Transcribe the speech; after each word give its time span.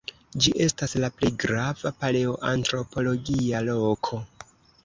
Ĝi 0.43 0.53
estas 0.67 0.95
la 1.03 1.09
plej 1.19 1.31
grava 1.43 1.93
paleoantropologia 2.05 3.63
loko. 3.69 4.23